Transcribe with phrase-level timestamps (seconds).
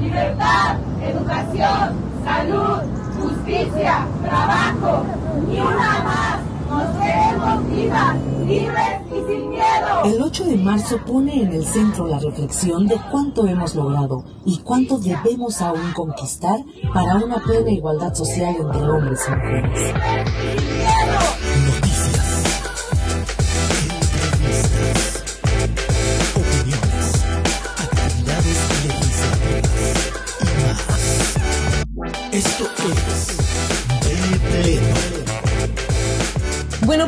[0.00, 1.94] libertad, educación,
[2.24, 2.82] salud,
[3.20, 5.04] justicia, trabajo,
[5.48, 6.38] ni una más.
[6.68, 8.16] Nos queremos vivas,
[8.46, 10.04] libres y sin miedo.
[10.04, 14.58] El 8 de marzo pone en el centro la reflexión de cuánto hemos logrado y
[14.58, 16.60] cuánto debemos aún conquistar
[16.92, 20.77] para una plena igualdad social entre hombres y mujeres.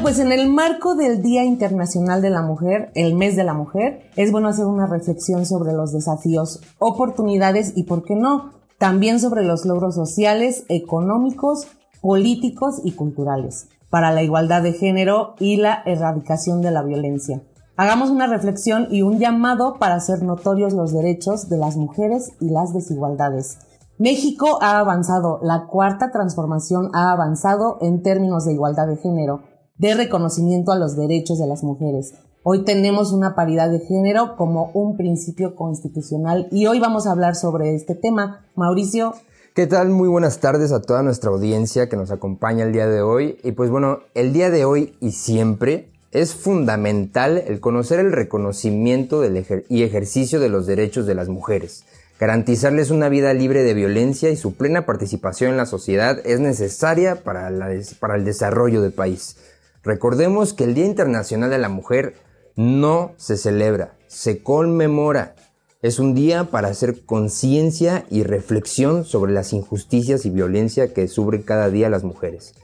[0.03, 4.11] Pues en el marco del Día Internacional de la Mujer, el mes de la mujer,
[4.17, 9.45] es bueno hacer una reflexión sobre los desafíos, oportunidades y, por qué no, también sobre
[9.45, 11.69] los logros sociales, económicos,
[12.01, 17.43] políticos y culturales para la igualdad de género y la erradicación de la violencia.
[17.77, 22.49] Hagamos una reflexión y un llamado para hacer notorios los derechos de las mujeres y
[22.49, 23.59] las desigualdades.
[23.99, 29.43] México ha avanzado, la cuarta transformación ha avanzado en términos de igualdad de género,
[29.81, 32.13] de reconocimiento a los derechos de las mujeres.
[32.43, 37.35] Hoy tenemos una paridad de género como un principio constitucional y hoy vamos a hablar
[37.35, 38.45] sobre este tema.
[38.57, 39.15] Mauricio.
[39.55, 39.89] ¿Qué tal?
[39.89, 43.39] Muy buenas tardes a toda nuestra audiencia que nos acompaña el día de hoy.
[43.43, 49.23] Y pues bueno, el día de hoy y siempre es fundamental el conocer el reconocimiento
[49.23, 51.85] del ejer y ejercicio de los derechos de las mujeres.
[52.19, 57.23] Garantizarles una vida libre de violencia y su plena participación en la sociedad es necesaria
[57.25, 59.37] para, la para el desarrollo del país.
[59.83, 62.15] Recordemos que el Día Internacional de la Mujer
[62.57, 65.34] no se celebra, se conmemora.
[65.81, 71.43] Es un día para hacer conciencia y reflexión sobre las injusticias y violencia que sufren
[71.43, 72.55] cada día las mujeres.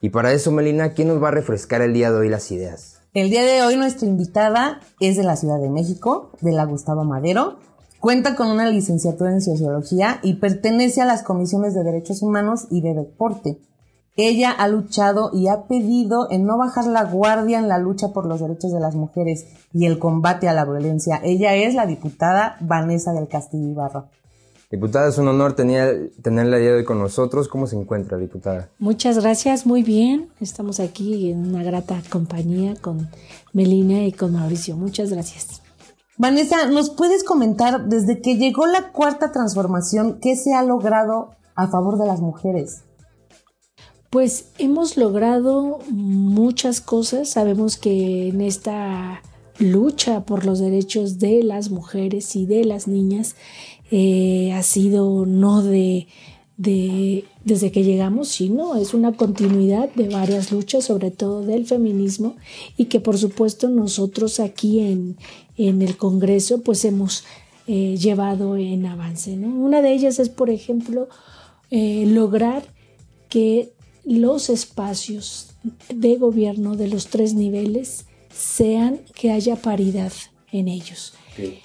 [0.00, 3.00] Y para eso, Melina, ¿quién nos va a refrescar el día de hoy las ideas?
[3.14, 7.04] El día de hoy nuestra invitada es de la Ciudad de México, de la Gustavo
[7.04, 7.60] Madero.
[8.00, 12.80] Cuenta con una licenciatura en Sociología y pertenece a las comisiones de Derechos Humanos y
[12.80, 13.58] de Deporte.
[14.16, 18.26] Ella ha luchado y ha pedido en no bajar la guardia en la lucha por
[18.26, 21.20] los derechos de las mujeres y el combate a la violencia.
[21.24, 24.06] Ella es la diputada Vanessa del Castillo Ibarra.
[24.70, 27.48] Diputada, es un honor tener, tenerla día de hoy con nosotros.
[27.48, 28.70] ¿Cómo se encuentra, diputada?
[28.78, 30.28] Muchas gracias, muy bien.
[30.40, 33.08] Estamos aquí en una grata compañía con
[33.52, 34.76] Melina y con Mauricio.
[34.76, 35.60] Muchas gracias.
[36.16, 41.66] Vanessa, ¿nos puedes comentar desde que llegó la cuarta transformación qué se ha logrado a
[41.66, 42.83] favor de las mujeres?
[44.14, 47.30] Pues hemos logrado muchas cosas.
[47.30, 49.20] Sabemos que en esta
[49.58, 53.34] lucha por los derechos de las mujeres y de las niñas
[53.90, 56.06] eh, ha sido no de,
[56.56, 62.36] de desde que llegamos, sino es una continuidad de varias luchas, sobre todo del feminismo,
[62.76, 65.16] y que por supuesto nosotros aquí en,
[65.56, 67.24] en el Congreso pues hemos
[67.66, 69.36] eh, llevado en avance.
[69.36, 69.48] ¿no?
[69.48, 71.08] Una de ellas es, por ejemplo,
[71.72, 72.62] eh, lograr
[73.28, 73.73] que
[74.04, 75.48] los espacios
[75.88, 78.04] de gobierno de los tres niveles
[78.34, 80.12] sean que haya paridad
[80.52, 81.14] en ellos.
[81.36, 81.58] Sí.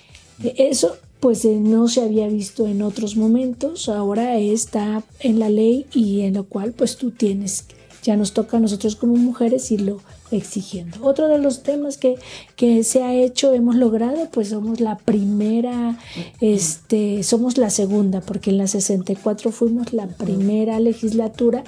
[0.57, 5.85] Eso pues eh, no se había visto en otros momentos, ahora está en la ley
[5.93, 7.65] y en lo cual pues tú tienes,
[8.03, 9.99] ya nos toca a nosotros como mujeres irlo
[10.31, 10.97] exigiendo.
[11.05, 12.15] Otro de los temas que,
[12.55, 15.97] que se ha hecho, hemos logrado, pues somos la primera,
[16.41, 21.63] este, somos la segunda, porque en la 64 fuimos la primera legislatura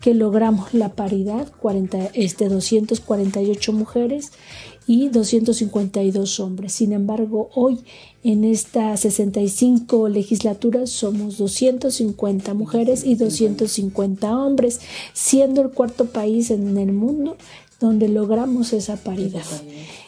[0.00, 4.32] que logramos la paridad, 40, este, 248 mujeres
[4.86, 6.74] y 252 hombres.
[6.74, 7.80] Sin embargo, hoy
[8.22, 14.80] en esta 65 legislaturas somos 250 mujeres y 250 hombres,
[15.14, 17.36] siendo el cuarto país en el mundo
[17.84, 19.44] donde logramos esa paridad.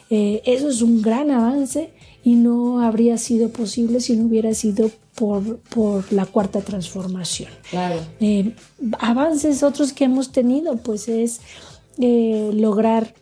[0.09, 1.91] Eh, eso es un gran avance
[2.23, 7.49] y no habría sido posible si no hubiera sido por, por la cuarta transformación.
[7.69, 7.99] Claro.
[8.19, 8.53] Eh,
[8.99, 11.41] avances otros que hemos tenido, pues es
[11.99, 13.13] eh, lograr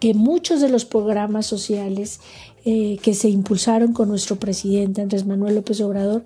[0.00, 2.20] que muchos de los programas sociales
[2.64, 6.22] que se impulsaron con nuestro presidente Andrés Manuel López Obrador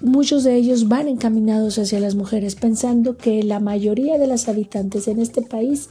[0.00, 5.08] muchos de ellos van encaminados hacia las mujeres, pensando que la mayoría de las habitantes
[5.08, 5.88] en este país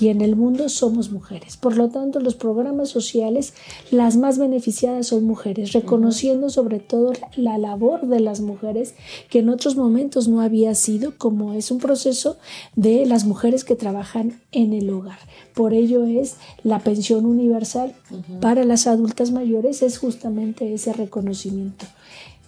[0.00, 1.56] y en el mundo somos mujeres.
[1.56, 3.54] Por lo tanto, los programas sociales,
[3.90, 8.94] las más beneficiadas son mujeres, reconociendo sobre todo la labor de las mujeres
[9.30, 12.36] que en otros momentos no había sido, como es un proceso
[12.74, 15.18] de las mujeres que trabajan en el hogar.
[15.54, 17.94] Por ello es la pensión universal
[18.40, 21.86] para las adultas mayores, es justamente ese reconocimiento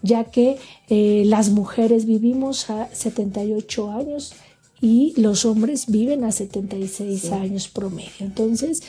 [0.03, 0.59] ya que
[0.89, 4.35] eh, las mujeres vivimos a 78 años
[4.81, 8.11] y los hombres viven a 76 años promedio.
[8.21, 8.83] Entonces,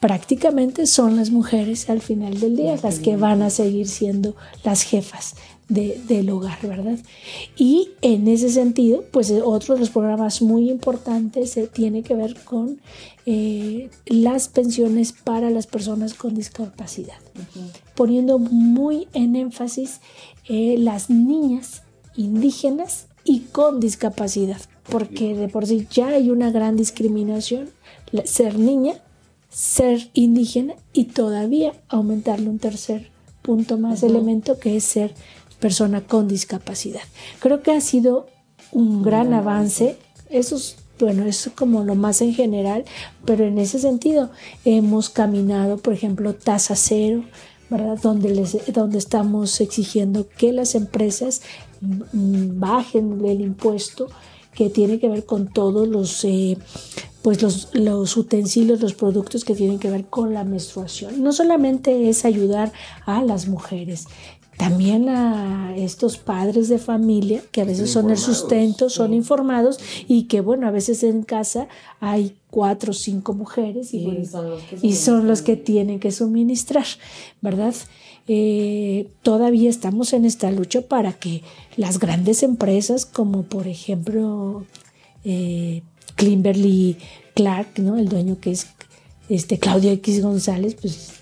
[0.00, 4.82] prácticamente son las mujeres al final del día las que van a seguir siendo las
[4.82, 5.36] jefas
[5.70, 6.98] del hogar, ¿verdad?
[7.56, 12.34] Y en ese sentido, pues otro de los programas muy importantes se tiene que ver
[12.42, 12.80] con
[13.24, 17.18] eh, las pensiones para las personas con discapacidad,
[17.94, 20.00] poniendo muy en énfasis
[20.48, 21.82] eh, las niñas
[22.16, 27.70] indígenas y con discapacidad, porque de por sí ya hay una gran discriminación,
[28.24, 28.94] ser niña,
[29.50, 33.10] ser indígena y todavía aumentarle un tercer
[33.42, 35.14] punto más elemento que es ser
[35.60, 37.02] persona con discapacidad.
[37.40, 38.26] Creo que ha sido
[38.72, 39.96] un gran avance.
[40.28, 42.84] Eso es, bueno, es como lo más en general,
[43.24, 44.30] pero en ese sentido
[44.64, 47.24] hemos caminado, por ejemplo, tasa cero,
[47.68, 47.98] ¿verdad?
[48.02, 51.42] Donde, les, donde estamos exigiendo que las empresas
[51.80, 54.08] bajen el impuesto
[54.54, 56.58] que tiene que ver con todos los, eh,
[57.22, 61.22] pues los, los, utensilios, los productos que tienen que ver con la menstruación.
[61.22, 62.72] No solamente es ayudar
[63.06, 64.06] a las mujeres,
[64.60, 70.24] también a estos padres de familia que a veces son el sustento, son informados y
[70.24, 71.66] que bueno, a veces en casa
[71.98, 74.26] hay cuatro o cinco mujeres y,
[74.94, 76.84] son, los que tienen que suministrar,
[77.40, 77.74] ¿verdad?
[78.28, 81.42] Eh, todavía estamos en esta lucha para que
[81.78, 84.66] las grandes empresas como por ejemplo
[85.24, 85.80] eh,
[86.16, 86.98] Kimberly
[87.34, 87.96] Clark, ¿no?
[87.96, 88.66] el dueño que es
[89.30, 91.19] este Claudio X González, pues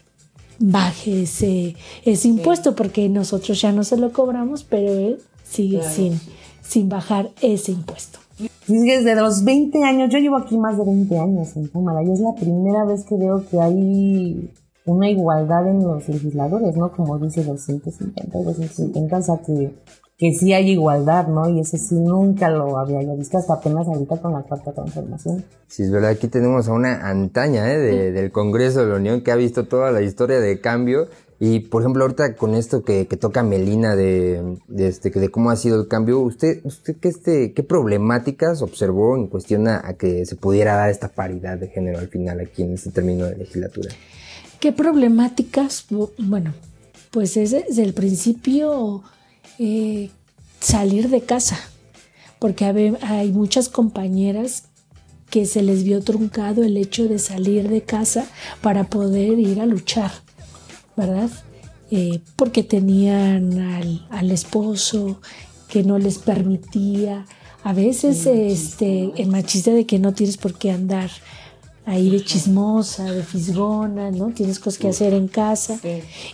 [0.59, 6.21] baje ese, ese impuesto, porque nosotros ya no se lo cobramos, pero él sigue sin,
[6.63, 8.19] sin bajar ese impuesto.
[8.67, 12.21] Desde los 20 años, yo llevo aquí más de 20 años en Cámara y es
[12.21, 14.51] la primera vez que veo que hay
[14.85, 16.93] una igualdad en los legisladores, ¿no?
[16.93, 19.73] Como dice 250 250, o sea que
[20.19, 21.49] que sí hay igualdad, ¿no?
[21.49, 25.45] Y ese sí nunca lo había visto hasta apenas ahorita con la cuarta transformación.
[25.69, 27.79] Sí, es verdad, aquí tenemos a una antaña ¿eh?
[27.79, 31.07] del Congreso de la Unión que ha visto toda la historia de cambio
[31.39, 35.57] y, por ejemplo, ahorita con esto que, toca Melina de, de, este, de cómo ha
[35.57, 40.35] sido el cambio, ¿usted, usted qué, este, qué problemáticas observó en cuestión a, que se
[40.35, 43.91] pudiera dar esta paridad de género al final aquí en este término de legislatura?
[44.59, 45.87] ¿Qué problemáticas?
[46.19, 46.55] Bueno,
[47.13, 49.05] pues es desde el principio
[49.59, 50.11] eh,
[50.61, 51.59] salir de casa,
[52.39, 54.65] porque hay muchas compañeras
[55.31, 58.27] que se les vio truncado el hecho de salir de casa
[58.63, 60.11] para poder ir a luchar,
[60.97, 61.31] ¿verdad?
[61.91, 63.59] Eh, porque tenían
[64.11, 65.21] al, esposo
[65.69, 67.27] que no les permitía,
[67.63, 71.11] a veces este, el machista de que no tienes por qué andar
[71.85, 74.29] ahí de chismosa, de fisgona, ¿no?
[74.29, 75.81] Tienes cosas que hacer en casa.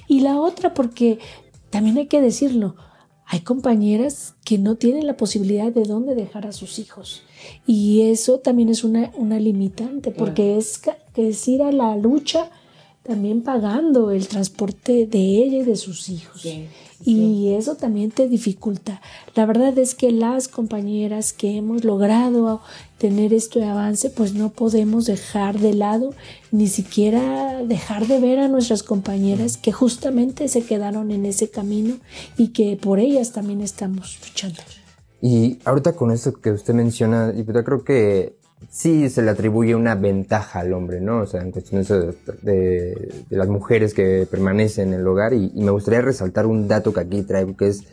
[0.08, 1.18] Y la otra porque
[1.70, 2.76] también hay que decirlo,
[3.26, 7.22] hay compañeras que no tienen la posibilidad de dónde dejar a sus hijos.
[7.66, 10.80] Y eso también es una, una limitante, porque es,
[11.16, 12.50] es ir a la lucha
[13.02, 16.46] también pagando el transporte de ella y de sus hijos.
[17.06, 19.02] Y eso también te dificulta.
[19.34, 22.62] La verdad es que las compañeras que hemos logrado
[22.96, 26.14] tener este avance, pues no podemos dejar de lado,
[26.50, 31.96] ni siquiera dejar de ver a nuestras compañeras que justamente se quedaron en ese camino
[32.38, 34.62] y que por ellas también estamos luchando.
[35.20, 38.36] Y ahorita con esto que usted menciona, yo creo que
[38.70, 41.20] sí se le atribuye una ventaja al hombre, ¿no?
[41.20, 41.88] O sea, en cuestiones
[42.42, 47.00] de, las mujeres que permanecen en el hogar y, me gustaría resaltar un dato que
[47.00, 47.84] aquí traigo, que es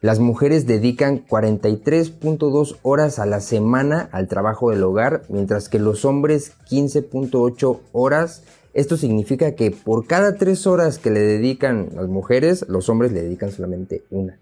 [0.00, 6.04] las mujeres dedican 43.2 horas a la semana al trabajo del hogar, mientras que los
[6.04, 8.44] hombres 15.8 horas.
[8.74, 13.22] Esto significa que por cada tres horas que le dedican las mujeres, los hombres le
[13.22, 14.38] dedican solamente una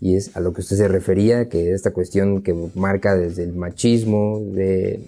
[0.00, 3.54] y es a lo que usted se refería, que esta cuestión que marca desde el
[3.54, 5.00] machismo, de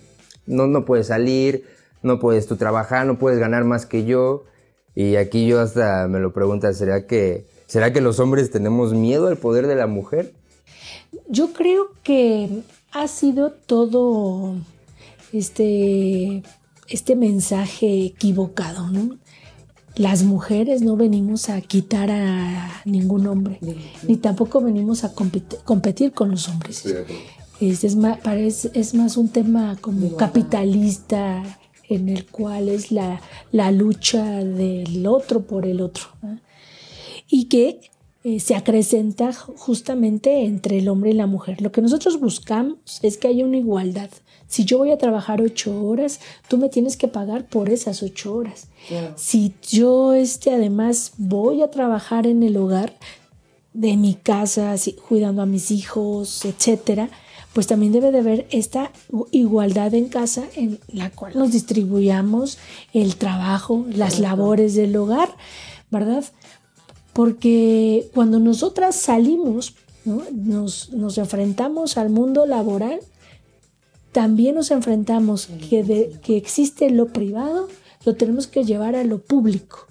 [0.47, 1.65] no, no puedes salir,
[2.03, 4.45] no puedes tú trabajar, no puedes ganar más que yo.
[4.95, 9.27] Y aquí yo hasta me lo pregunto, ¿será que, ¿será que los hombres tenemos miedo
[9.27, 10.33] al poder de la mujer?
[11.29, 12.63] Yo creo que
[12.93, 14.55] ha sido todo
[15.33, 16.43] este,
[16.89, 19.19] este mensaje equivocado, ¿no?
[19.97, 23.59] Las mujeres no venimos a quitar a ningún hombre,
[24.07, 26.85] ni tampoco venimos a competir con los hombres.
[27.61, 28.19] Es, más,
[28.75, 31.43] es más un tema como capitalista
[31.89, 33.21] en el cual es la,
[33.53, 36.05] la lucha del otro por el otro.
[37.29, 37.81] Y que
[38.29, 41.63] eh, se acrecenta justamente entre el hombre y la mujer.
[41.63, 44.11] Lo que nosotros buscamos es que haya una igualdad.
[44.49, 46.19] Si yo voy a trabajar ocho horas,
[46.49, 48.67] tú me tienes que pagar por esas ocho horas.
[49.15, 52.95] Si yo este, además voy a trabajar en el hogar
[53.73, 54.75] de mi casa,
[55.07, 57.09] cuidando a mis hijos, etcétera,
[57.53, 58.91] pues también debe de haber esta
[59.31, 62.59] igualdad en casa en la cual nos distribuyamos
[62.93, 65.29] el trabajo, las labores del hogar,
[65.93, 66.25] ¿verdad?
[67.17, 73.01] Porque cuando nosotras salimos, nos, nos enfrentamos al mundo laboral,
[74.13, 77.69] también nos enfrentamos que, de, que existe lo privado,
[78.05, 79.87] lo tenemos que llevar a lo público.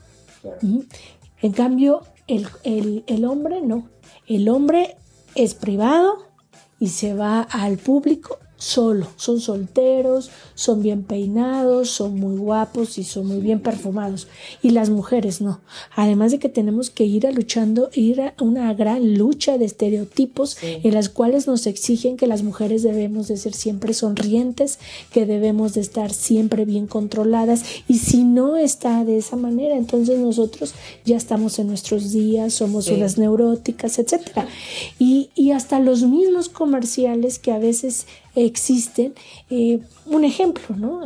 [1.41, 3.89] En cambio, el, el, hombre no.
[4.27, 4.95] El hombre
[5.33, 6.27] es privado
[6.79, 9.07] y se va al público solo.
[9.17, 14.27] Son solteros, son bien peinados, son muy guapos y son muy bien perfumados.
[14.61, 15.61] Y las mujeres no.
[15.95, 20.57] Además de que tenemos que ir a luchando, ir a una gran lucha de estereotipos
[20.61, 24.79] en las cuales nos exigen que las mujeres debemos de ser siempre sonrientes,
[25.11, 27.63] que debemos de estar siempre bien controladas.
[27.87, 32.87] Y si no está de esa manera, entonces nosotros ya estamos en nuestros días, somos
[32.87, 34.47] unas neuróticas, etcétera.
[34.97, 39.13] Y, y hasta los mismos comerciales que a veces existen.
[39.49, 41.03] Eh, un ejemplo, ¿no?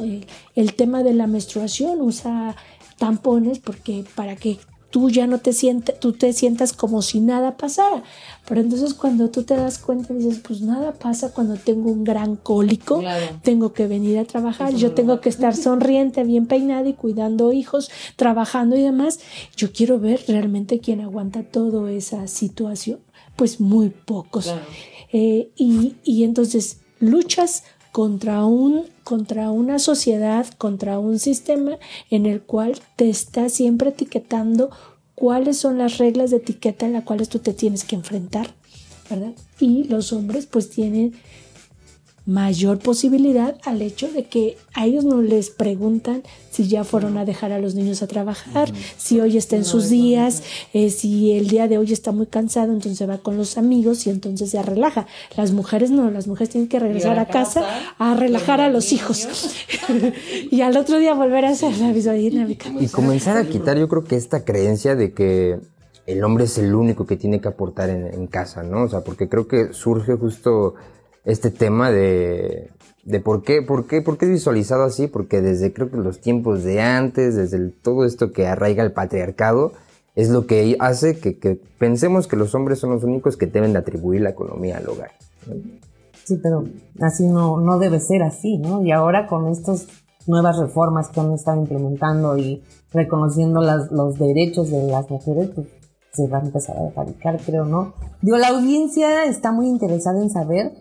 [0.55, 2.55] El, tema de la menstruación usa
[2.97, 4.57] tampones porque para que
[4.89, 8.03] tú ya no te sientes, tú te sientas como si nada pasara.
[8.47, 12.35] Pero entonces cuando tú te das cuenta dices, pues nada pasa cuando tengo un gran
[12.35, 13.01] cólico,
[13.43, 17.91] tengo que venir a trabajar, yo tengo que estar sonriente, bien peinada y cuidando hijos,
[18.15, 19.19] trabajando y demás.
[19.55, 22.99] Yo quiero ver realmente quién aguanta toda esa situación.
[23.35, 24.53] Pues muy pocos.
[25.13, 31.77] Eh, y, y entonces luchas contra, un, contra una sociedad, contra un sistema
[32.09, 34.69] en el cual te está siempre etiquetando
[35.15, 38.53] cuáles son las reglas de etiqueta en las cuales tú te tienes que enfrentar,
[39.09, 39.33] ¿verdad?
[39.59, 41.13] Y los hombres pues tienen
[42.29, 46.21] mayor posibilidad al hecho de que a ellos no les preguntan
[46.51, 49.89] si ya fueron a dejar a los niños a trabajar, si hoy está en sus
[49.89, 50.43] días,
[50.73, 54.11] eh, si el día de hoy está muy cansado, entonces va con los amigos y
[54.11, 55.07] entonces se relaja.
[55.37, 57.65] Las mujeres no, las mujeres tienen que regresar a casa
[57.97, 59.27] a relajar a los hijos
[60.51, 62.69] y al otro día volver a hacer la misma dinámica.
[62.79, 65.59] Y comenzar a quitar yo creo que esta creencia de que
[66.05, 68.83] el hombre es el único que tiene que aportar en, en casa, ¿no?
[68.83, 70.75] O sea, porque creo que surge justo
[71.29, 72.71] este tema de,
[73.03, 76.19] de por qué, por qué, por qué es visualizado así, porque desde creo que los
[76.19, 79.71] tiempos de antes, desde todo esto que arraiga el patriarcado,
[80.15, 83.79] es lo que hace que, pensemos que los hombres son los únicos que deben de
[83.79, 85.11] atribuir la economía al hogar.
[86.25, 86.65] Sí, pero
[87.01, 88.83] así no, no debe ser así, ¿no?
[88.83, 89.87] Y ahora con estas
[90.27, 95.67] nuevas reformas que han estado implementando y reconociendo las, los derechos de las mujeres, pues
[96.11, 97.93] se va a empezar a erradicar, creo, ¿no?
[98.21, 100.73] Digo, la audiencia está muy interesada en saber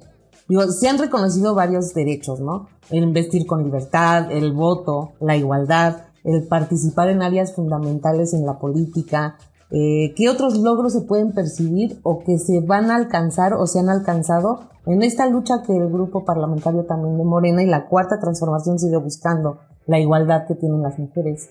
[0.49, 2.69] Digo, se han reconocido varios derechos, ¿no?
[2.90, 8.59] El investir con libertad, el voto, la igualdad, el participar en áreas fundamentales en la
[8.59, 9.37] política.
[9.71, 13.81] Eh, ¿Qué otros logros se pueden percibir o que se van a alcanzar o se
[13.81, 18.19] han alcanzado en esta lucha que el grupo parlamentario también de Morena y la cuarta
[18.19, 21.50] transformación sigue buscando, la igualdad que tienen las mujeres?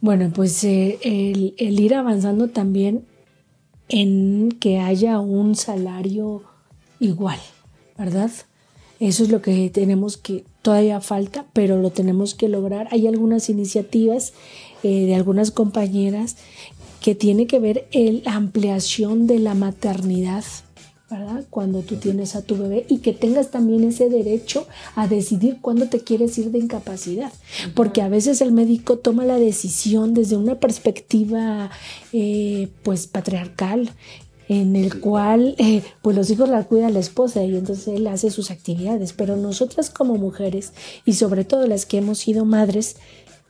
[0.00, 3.06] Bueno, pues eh, el, el ir avanzando también
[3.88, 6.42] en que haya un salario
[6.98, 7.38] igual,
[7.96, 8.30] ¿verdad?
[9.00, 12.86] Eso es lo que tenemos que, todavía falta, pero lo tenemos que lograr.
[12.92, 14.32] Hay algunas iniciativas
[14.82, 16.36] eh, de algunas compañeras
[17.00, 20.44] que tiene que ver la ampliación de la maternidad,
[21.10, 21.44] ¿verdad?
[21.50, 25.88] Cuando tú tienes a tu bebé y que tengas también ese derecho a decidir cuándo
[25.88, 27.32] te quieres ir de incapacidad,
[27.74, 31.70] porque a veces el médico toma la decisión desde una perspectiva
[32.12, 33.90] eh, pues patriarcal
[34.60, 38.30] en el cual eh, pues los hijos la cuida la esposa y entonces él hace
[38.30, 40.72] sus actividades, pero nosotras como mujeres
[41.06, 42.96] y sobre todo las que hemos sido madres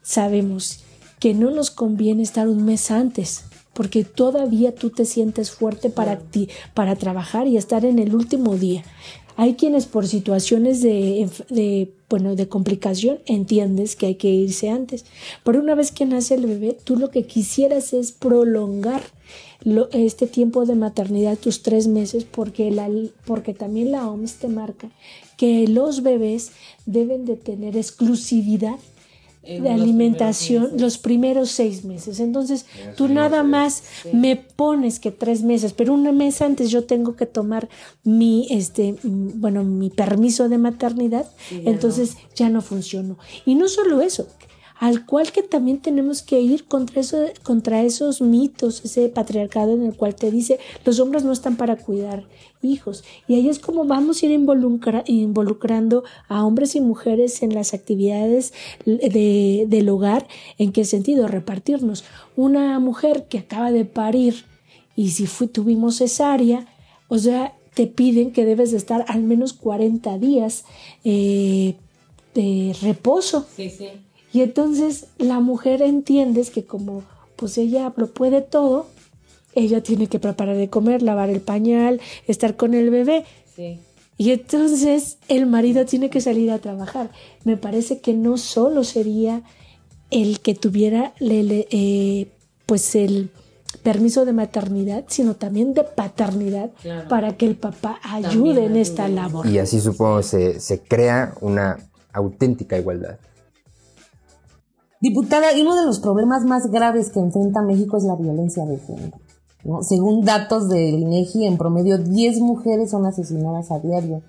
[0.03, 0.85] sabemos
[1.19, 6.19] que no nos conviene estar un mes antes porque todavía tú te sientes fuerte para
[6.19, 8.85] ti, para trabajar y estar en el último día.
[9.37, 15.05] Hay quienes por situaciones de, de, bueno, de complicación entiendes que hay que irse antes,
[15.45, 19.03] pero una vez que nace el bebé, tú lo que quisieras es prolongar
[19.93, 22.91] este tiempo de maternidad, tus tres meses, porque, la,
[23.27, 24.91] porque también la OMS te marca
[25.37, 26.53] que los bebés
[26.87, 28.77] deben de tener exclusividad
[29.43, 32.21] de alimentación los primeros seis meses.
[32.21, 33.83] Entonces, tú nada más
[34.13, 37.69] me pones que tres meses, pero un mes antes yo tengo que tomar
[38.05, 43.19] mi, este, bueno, mi permiso de maternidad, entonces ya no funcionó.
[43.45, 44.29] Y no solo eso,
[44.83, 49.85] al cual que también tenemos que ir contra, eso, contra esos mitos, ese patriarcado en
[49.85, 52.25] el cual te dice los hombres no están para cuidar
[52.63, 53.05] hijos.
[53.29, 58.55] Y ahí es como vamos a ir involucrando a hombres y mujeres en las actividades
[58.85, 60.27] de, del hogar.
[60.59, 61.29] ¿En qué sentido?
[61.29, 62.03] Repartirnos.
[62.35, 64.47] Una mujer que acaba de parir
[64.97, 66.67] y si tuvimos cesárea,
[67.07, 70.65] o sea, te piden que debes de estar al menos 40 días
[71.05, 71.77] eh,
[72.35, 73.47] de reposo.
[73.55, 73.87] Sí, sí.
[74.33, 77.03] Y entonces la mujer entiendes que como
[77.37, 78.87] pues ella lo puede todo,
[79.55, 83.25] ella tiene que preparar de comer, lavar el pañal, estar con el bebé.
[83.55, 83.81] Sí.
[84.17, 87.11] Y entonces el marido tiene que salir a trabajar.
[87.45, 89.43] Me parece que no solo sería
[90.11, 92.29] el que tuviera le- le- eh,
[92.67, 93.31] pues el
[93.83, 97.09] permiso de maternidad, sino también de paternidad Claro.
[97.09, 99.47] para que el papá ayude en esta labor.
[99.47, 101.79] Y así supongo se, se crea una
[102.13, 103.19] auténtica igualdad.
[105.03, 108.79] Diputada, y uno de los problemas más graves que enfrenta México es la violencia de
[108.79, 109.19] género.
[109.65, 109.83] ¿no?
[109.83, 114.23] Según datos del INEGI, en promedio 10 mujeres son asesinadas a diario.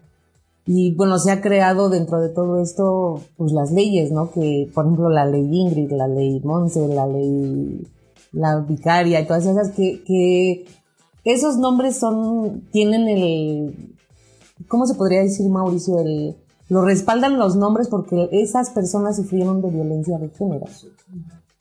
[0.66, 4.32] Y bueno, se ha creado dentro de todo esto, pues las leyes, ¿no?
[4.32, 7.86] Que, por ejemplo, la ley Ingrid, la ley Monse, la ley,
[8.32, 10.66] la vicaria y todas esas, que, que
[11.24, 13.96] esos nombres son, tienen el,
[14.68, 16.00] ¿cómo se podría decir, Mauricio?
[16.00, 16.36] El,
[16.70, 20.66] lo respaldan los nombres porque esas personas sufrieron de violencia de género.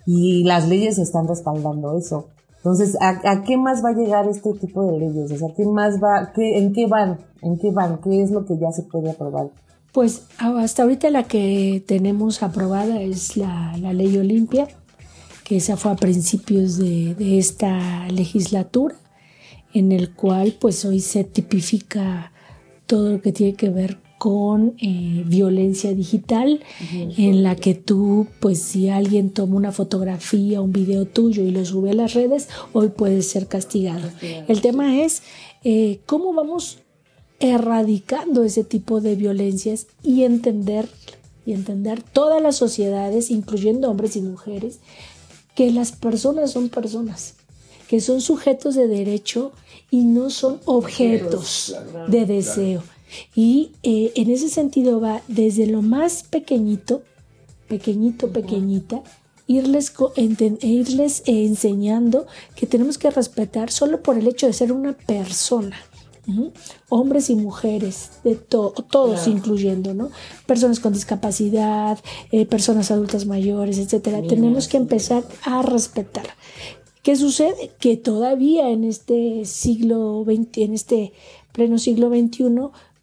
[0.06, 2.28] Y las leyes están respaldando eso.
[2.56, 5.32] Entonces, ¿a, qué más va a llegar este tipo de leyes?
[5.32, 7.18] O sea, ¿qué más va, qué, ¿en qué van?
[7.40, 8.00] ¿En qué van?
[8.00, 9.50] ¿Qué es lo que ya se puede aprobar?
[9.92, 14.68] Pues hasta ahorita la que tenemos aprobada es la, la ley Olimpia,
[15.44, 18.94] que esa fue a principios de, de esta legislatura,
[19.74, 22.32] en el cual pues hoy se tipifica
[22.86, 26.60] todo lo que tiene que ver con eh, violencia digital,
[26.92, 31.64] en la que tú, pues si alguien toma una fotografía, un video tuyo y lo
[31.64, 34.08] sube a las redes, hoy puedes ser castigado.
[34.46, 35.24] El tema es
[35.64, 36.78] eh, cómo vamos
[37.40, 40.88] erradicando ese tipo de violencias y entender
[41.44, 44.78] y entender todas las sociedades, incluyendo hombres y mujeres,
[45.56, 47.34] que las personas son personas,
[47.88, 49.50] que son sujetos de derecho
[49.90, 51.74] y no son objetos
[52.06, 52.84] de deseo.
[53.34, 57.02] Y eh, en ese sentido va desde lo más pequeñito,
[57.68, 59.02] pequeñito, pequeñita,
[59.46, 62.26] irles, co- enten- irles eh, enseñando
[62.56, 65.76] que tenemos que respetar solo por el hecho de ser una persona.
[66.88, 70.10] Hombres y mujeres, de to- todos incluyendo, ¿no?
[70.46, 71.98] Personas con discapacidad,
[72.30, 74.18] eh, personas adultas mayores, etcétera.
[74.28, 76.26] Tenemos que empezar a respetar.
[77.02, 77.72] ¿Qué sucede?
[77.80, 81.12] Que todavía en este siglo XX, en este
[81.50, 82.44] pleno siglo XXI,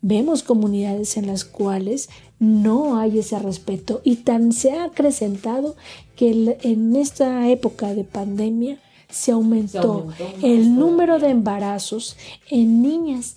[0.01, 2.09] vemos comunidades en las cuales
[2.39, 5.75] no hay ese respeto y tan se ha acrecentado
[6.15, 10.07] que el- en esta época de pandemia se aumentó,
[10.43, 12.15] el número de embarazos
[12.49, 13.35] en niñas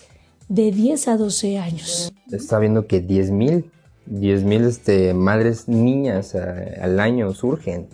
[0.48, 2.12] de 10 a 12 años.
[2.30, 3.64] Está viendo que 10.000,
[4.06, 7.88] 10.000 este, madres niñas eh, al año surgen.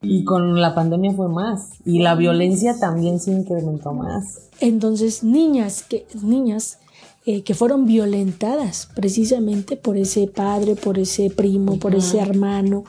[0.00, 1.70] Y con la pandemia fue más.
[1.84, 4.48] Y la violencia también se incrementó más.
[4.60, 6.78] Entonces, niñas que, niñas
[7.24, 12.84] eh, que fueron violentadas precisamente por ese padre, por ese primo, por ese hermano,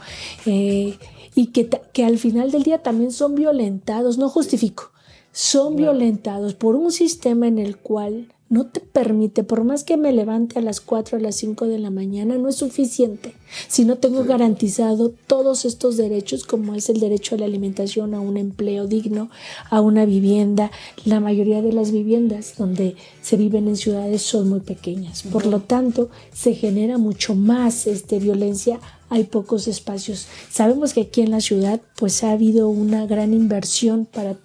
[0.46, 0.98] eh,
[1.36, 4.91] y que, que al final del día también son violentados, no justifico,
[5.32, 10.13] son violentados por un sistema en el cual no te permite, por más que me
[10.13, 13.34] levante a las 4 a las 5 de la mañana, no es suficiente
[13.68, 18.20] si no tengo garantizado todos estos derechos, como es el derecho a la alimentación, a
[18.20, 19.32] un empleo digno,
[19.72, 20.70] a una vivienda.
[21.04, 25.24] La mayoría de las viviendas donde se viven en ciudades son muy pequeñas.
[25.24, 30.26] Por lo tanto, se genera mucho más este, violencia hay pocos espacios.
[30.50, 34.38] Sabemos que aquí en la ciudad pues ha habido una gran inversión para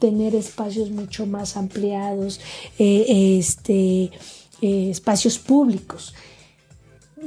[0.00, 2.40] tener espacios mucho más ampliados,
[2.78, 4.10] eh, este,
[4.62, 6.14] eh, espacios públicos.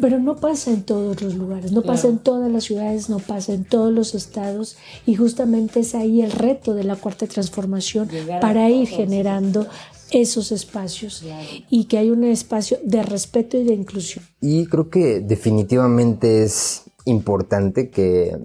[0.02, 3.54] Pero no pasa en todos los lugares, no pasa en todas las ciudades, no pasa
[3.54, 8.10] en todos los estados y justamente es ahí el reto de la cuarta transformación
[8.42, 9.68] para ir generando
[10.10, 11.24] esos espacios
[11.70, 14.26] y que hay un espacio de respeto y de inclusión.
[14.42, 18.36] Y creo que definitivamente es importante que,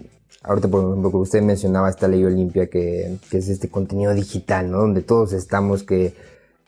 [0.42, 4.70] ahorita por ejemplo, que usted mencionaba esta ley Olimpia, que, que es este contenido digital,
[4.70, 4.79] ¿no?
[4.79, 6.14] Donde todos estamos, que,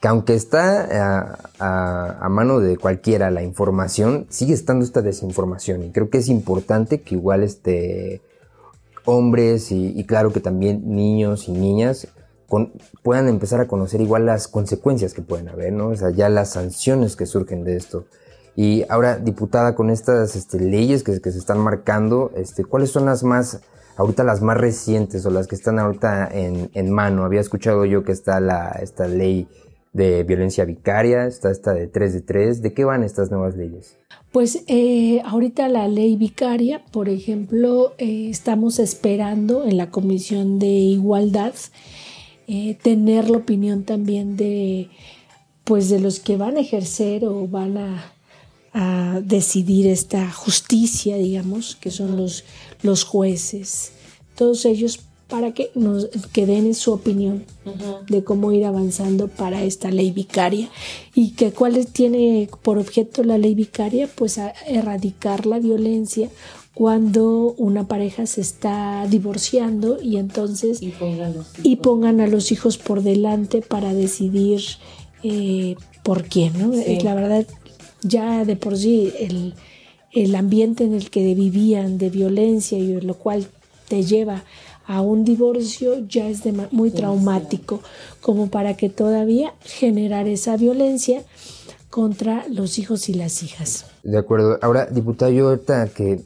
[0.01, 0.85] que aunque está
[1.21, 5.85] a, a- a mano de cualquiera la información, sigue estando esta desinformación.
[5.85, 8.21] Y creo que es importante que igual este
[9.05, 12.07] hombres y, claro que también niños y niñas
[13.03, 15.89] puedan empezar a conocer igual las consecuencias que pueden haber, ¿no?
[15.89, 18.05] O sea, ya las sanciones que surgen de esto.
[18.57, 23.23] Y ahora, diputada, con estas este, leyes que, se están marcando, este, ¿cuáles son las
[23.23, 23.61] más,
[23.97, 27.25] ahorita las más recientes o las que están ahorita en, en mano?
[27.25, 29.49] Había escuchado yo que está la, esta ley
[29.93, 32.63] de violencia vicaria, está esta de 3 de 3.
[32.63, 33.99] ¿De qué van estas nuevas leyes?
[34.33, 40.69] Pues eh, ahorita la ley vicaria, por ejemplo, eh, estamos esperando en la Comisión de
[40.69, 41.55] Igualdad
[42.47, 44.89] eh, tener la opinión también de
[45.65, 48.13] pues de los que van a ejercer o van a,
[48.73, 52.45] a decidir esta justicia, digamos, que son los,
[52.83, 53.93] los jueces,
[54.37, 57.45] todos ellos para que nos que den su opinión
[58.09, 60.69] de cómo ir avanzando para esta ley vicaria
[61.15, 66.29] y que cuál tiene por objeto la ley vicaria pues a erradicar la violencia
[66.75, 72.53] cuando una pareja se está divorciando y entonces Y pongan los y pongan a los
[72.53, 74.63] hijos por delante para decidir
[75.23, 76.73] eh, por quién, ¿no?
[76.73, 77.01] Sí.
[77.03, 77.47] La verdad,
[78.03, 79.55] ya de por sí el,
[80.13, 83.47] el ambiente en el que vivían de violencia y lo cual
[83.89, 84.45] te lleva
[84.87, 87.81] a un divorcio ya es dema- muy traumático
[88.21, 91.23] como para que todavía generar esa violencia
[91.91, 93.87] contra los hijos y las hijas.
[94.03, 94.59] De acuerdo.
[94.63, 96.21] Ahora, diputado, yo ahorita que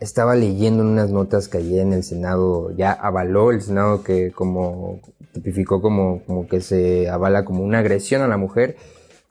[0.00, 4.32] estaba leyendo en unas notas que ayer en el Senado ya avaló, el Senado que
[4.32, 5.00] como
[5.32, 8.76] tipificó como, como que se avala como una agresión a la mujer,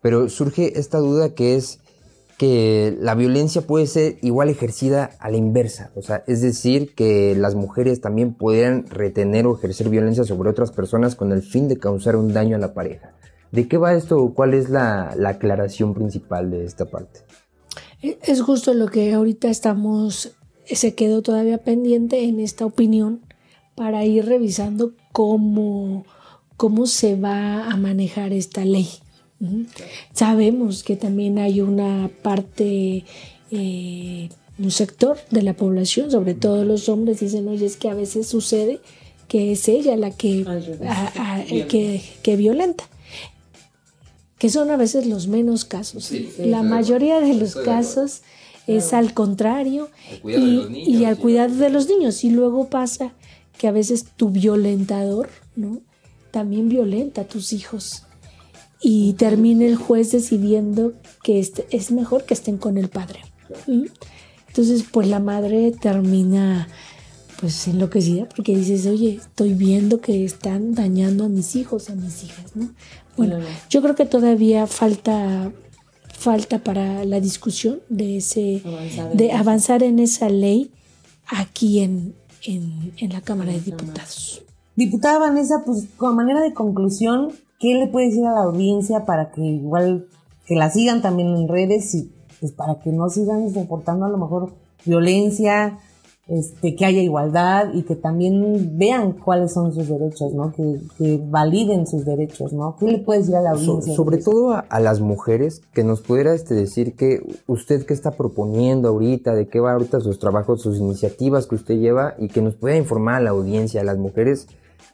[0.01, 1.79] pero surge esta duda que es
[2.43, 7.35] que la violencia puede ser igual ejercida a la inversa, o sea, es decir, que
[7.37, 11.77] las mujeres también pudieran retener o ejercer violencia sobre otras personas con el fin de
[11.77, 13.13] causar un daño a la pareja.
[13.53, 14.33] ¿De qué va esto?
[14.35, 17.21] ¿Cuál es la, la aclaración principal de esta parte?
[18.01, 23.21] E- Es justo lo que ahorita estamos, se quedó todavía pendiente en esta opinión
[23.73, 26.03] para ir revisando cómo,
[26.57, 28.89] cómo se va a manejar esta ley.
[30.13, 33.03] Sabemos que también hay una parte,
[33.51, 34.29] eh,
[34.59, 38.27] un sector de la población, sobre todo los hombres, dicen, oye, es que a veces
[38.27, 38.79] sucede
[39.27, 40.45] que es ella la que,
[40.87, 42.83] a- a- que, que violenta
[44.37, 46.11] que son a veces los menos casos.
[46.37, 48.21] la mayoría de los casos
[48.67, 49.89] es al contrario
[50.23, 51.21] y, los niños, y al sí.
[51.21, 52.23] cuidado de los niños.
[52.25, 53.13] Y luego pasa
[53.57, 55.79] que a veces tu violentador ¿no?
[56.31, 58.03] también violenta a tus hijos.
[58.85, 60.93] Y termina el juez decidiendo
[61.23, 63.21] que este- es mejor que estén con el padre.
[63.65, 63.85] ¿Mm?
[64.49, 66.67] Entonces, pues la madre termina
[67.39, 72.23] pues enloquecida porque dices, oye, estoy viendo que están dañando a mis hijos, a mis
[72.23, 72.69] hijas, ¿no?
[73.17, 73.37] Bueno,
[73.69, 75.51] yo creo que todavía falta
[76.17, 80.71] falta para la discusión de ese Avanzar de avanzar en esa ley
[81.27, 84.41] aquí en, en, en la Cámara de Diputados.
[84.75, 89.31] Diputada Vanessa, pues como manera de conclusión, ¿qué le puede decir a la audiencia para
[89.31, 90.07] que igual
[90.45, 94.17] que la sigan también en redes y pues para que no sigan soportando a lo
[94.17, 94.49] mejor
[94.85, 95.79] violencia,
[96.27, 100.51] este, que haya igualdad y que también vean cuáles son sus derechos, ¿no?
[100.53, 102.75] Que, que validen sus derechos, ¿no?
[102.77, 103.95] ¿Qué le puede decir a la So- audiencia?
[103.95, 108.11] sobre todo a, a las mujeres, que nos pudiera este, decir que usted qué está
[108.11, 112.41] proponiendo ahorita, de qué va ahorita sus trabajos, sus iniciativas que usted lleva y que
[112.41, 114.47] nos pueda informar a la audiencia, a las mujeres,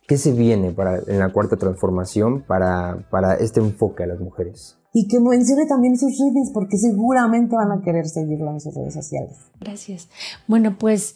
[0.09, 4.75] qué se viene para, en la cuarta transformación para, para este enfoque a las mujeres.
[4.91, 8.95] Y que mencione también sus redes, porque seguramente van a querer seguirla en sus redes
[8.95, 9.37] sociales.
[9.61, 10.09] Gracias.
[10.47, 11.15] Bueno, pues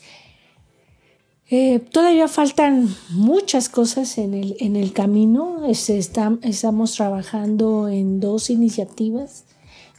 [1.50, 5.66] eh, todavía faltan muchas cosas en el, en el camino.
[5.66, 9.46] Es- está- estamos trabajando en dos iniciativas.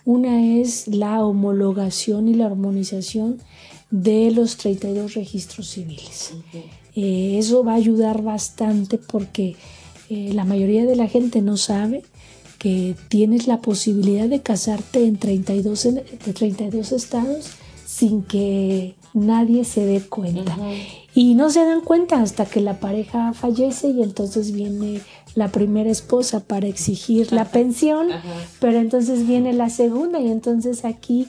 [0.04, 3.38] Una es la homologación y la armonización
[3.90, 6.34] de los 32 registros civiles.
[6.96, 9.56] Eh, eso va a ayudar bastante porque
[10.10, 12.02] eh, la mayoría de la gente no sabe
[12.58, 17.50] que tienes la posibilidad de casarte en 32, en- de 32 estados
[17.86, 20.56] sin que nadie se dé cuenta.
[21.14, 25.00] Y no se dan cuenta hasta que la pareja fallece y entonces viene
[25.36, 28.08] la primera esposa para exigir la pensión,
[28.60, 31.26] pero entonces viene la segunda y entonces aquí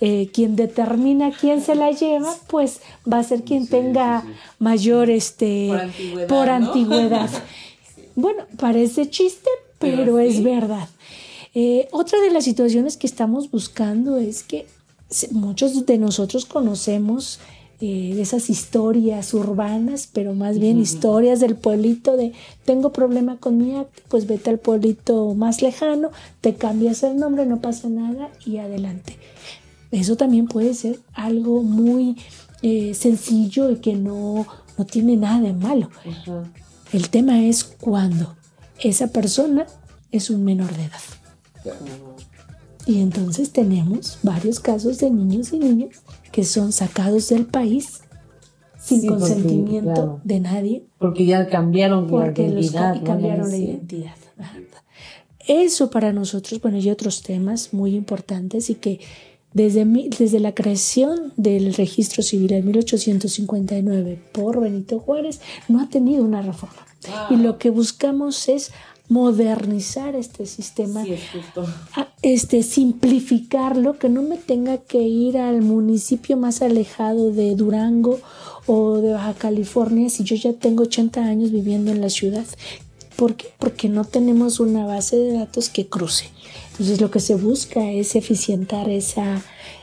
[0.00, 2.80] eh, quien determina quién se la lleva, pues
[3.10, 4.24] va a ser quien tenga
[4.58, 6.52] mayor este Por antigüedad, por ¿no?
[6.52, 7.30] antigüedad.
[8.14, 10.88] Bueno, parece chiste, pero, es verdad.
[11.54, 14.66] Eh, otra de las situaciones que estamos buscando es que
[15.30, 17.38] muchos de nosotros conocemos
[17.80, 22.32] eh, de esas historias urbanas, pero más bien historias del pueblito de
[22.64, 27.46] tengo problema con mi acta, pues vete al pueblito más lejano, te cambias el nombre,
[27.46, 29.16] no pasa nada y adelante.
[29.90, 32.16] Eso también puede ser algo muy
[32.62, 34.46] eh, sencillo y que no,
[34.76, 35.88] no tiene nada de malo.
[36.92, 38.36] El tema es cuando
[38.80, 39.66] esa persona
[40.12, 41.74] es un menor de edad.
[42.86, 48.00] Y entonces tenemos varios casos de niños y niñas que son sacados del país
[48.78, 50.20] sin Sí, porque, consentimiento claro.
[50.24, 52.92] de nadie Porque ya cambiaron porque la los identidad.
[52.94, 53.04] ca- ¿no?
[53.04, 53.64] cambiaron Ya la sí.
[53.64, 54.14] identidad.
[55.46, 59.00] Eso para nosotros, bueno, y otros temas muy importantes y que
[59.52, 66.24] desde, desde la creación del registro civil en 1859 por Benito Juárez no ha tenido
[66.24, 66.86] una reforma.
[67.30, 68.72] Y lo que buscamos es
[69.08, 71.04] modernizar este sistema,
[72.22, 78.20] este simplificarlo, que no me tenga que ir al municipio más alejado de Durango
[78.66, 82.44] o de Baja California si yo ya tengo 80 años viviendo en la ciudad.
[83.16, 83.48] ¿Por qué?
[83.58, 86.26] Porque no tenemos una base de datos que cruce.
[86.78, 89.42] Entonces lo que se busca es eficientar esa,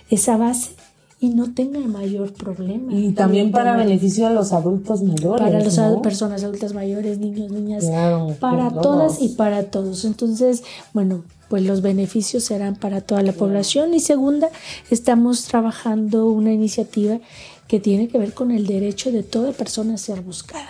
[0.09, 0.71] esa base
[1.19, 2.93] y no tenga mayor problema.
[2.93, 5.41] Y también para beneficio a los adultos mayores.
[5.41, 6.01] Para las ¿no?
[6.01, 8.81] personas adultas mayores, niños, niñas, Claro, para todos.
[8.81, 10.05] todas y para todos.
[10.05, 13.93] Entonces, bueno, pues los beneficios serán para toda la población.
[13.93, 14.49] Y segunda,
[14.89, 17.19] estamos trabajando una iniciativa
[17.67, 20.69] que tiene que ver con el derecho de toda persona a ser buscada.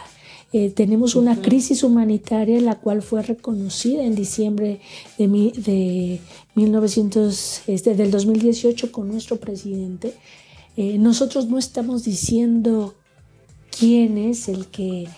[0.58, 4.80] Eh, tenemos una crisis humanitaria la cual fue reconocida en diciembre
[5.18, 6.22] de, mi- de
[6.56, 10.14] 1900, este, del 2018 con nuestro presidente.
[10.78, 12.94] Eh, nosotros no estamos diciendo
[13.78, 15.10] quién es el que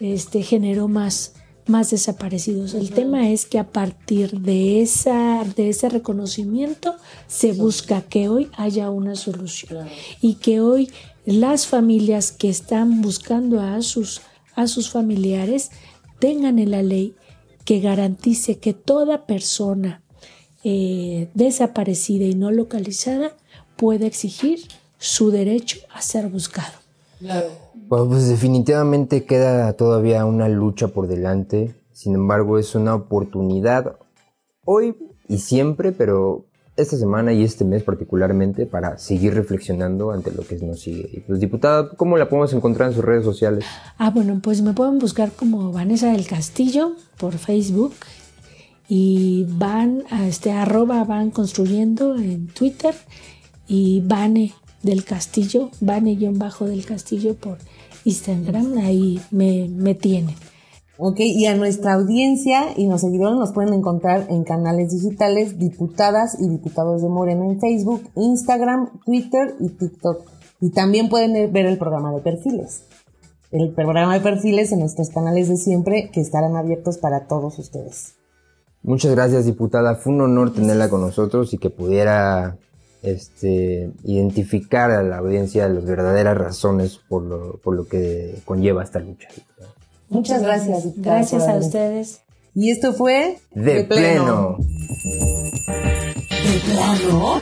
[0.00, 1.34] este, generó más,
[1.68, 2.74] más desaparecidos.
[2.74, 6.96] El tema es que a partir de, esa, de ese reconocimiento
[7.28, 9.86] se busca que hoy haya una solución
[10.20, 10.90] y que hoy
[11.24, 14.22] las familias que están buscando a sus,
[14.56, 15.70] a sus familiares
[16.18, 17.14] tengan en la ley
[17.64, 20.02] que garantice que toda persona
[20.64, 23.32] eh, desaparecida y no localizada
[23.76, 24.60] puede exigir
[24.98, 26.72] su derecho a ser buscado.
[27.20, 31.74] Bueno, pues definitivamente queda todavía una lucha por delante.
[31.92, 33.96] Sin embargo, es una oportunidad
[34.64, 34.96] hoy
[35.28, 36.45] y siempre, pero
[36.76, 41.08] esta semana y este mes particularmente para seguir reflexionando ante lo que nos sigue.
[41.12, 43.64] Y pues, diputada, ¿cómo la podemos encontrar en sus redes sociales?
[43.98, 47.94] Ah, bueno, pues me pueden buscar como Vanessa del Castillo por Facebook
[48.88, 52.94] y van a este arroba van construyendo en Twitter
[53.66, 57.58] y Vane del Castillo, Vane-bajo del Castillo por
[58.04, 60.36] Instagram, ahí me, me tienen.
[60.98, 66.38] Ok, y a nuestra audiencia y los seguidores nos pueden encontrar en canales digitales, diputadas
[66.40, 70.24] y diputados de Morena en Facebook, Instagram, Twitter y TikTok.
[70.60, 72.84] Y también pueden ver el programa de perfiles.
[73.52, 78.14] El programa de perfiles en nuestros canales de siempre que estarán abiertos para todos ustedes.
[78.82, 79.96] Muchas gracias, diputada.
[79.96, 82.56] Fue un honor tenerla con nosotros y que pudiera
[83.02, 88.98] este, identificar a la audiencia las verdaderas razones por lo, por lo que conlleva esta
[88.98, 89.28] lucha.
[90.08, 90.84] Muchas gracias.
[90.96, 92.20] Gracias a ustedes.
[92.54, 94.56] Y esto fue De, pleno.
[94.58, 97.40] ¿De plano?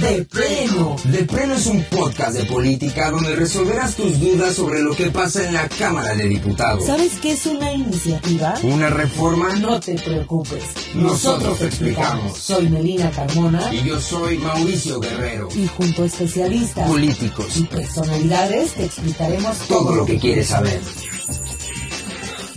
[0.00, 0.96] De pleno.
[1.04, 5.46] De Pleno es un podcast de política donde resolverás tus dudas sobre lo que pasa
[5.46, 6.86] en la Cámara de Diputados.
[6.86, 8.54] ¿Sabes qué es una iniciativa?
[8.62, 10.62] Una reforma No te preocupes.
[10.94, 12.36] Nosotros te explicamos.
[12.38, 15.48] Soy Melina Carmona y yo soy Mauricio Guerrero.
[15.54, 17.56] y junto a especialistas Políticos.
[17.56, 20.80] y personalidades te explicaremos Todo lo que quieres saber.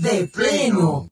[0.05, 1.09] De pleno.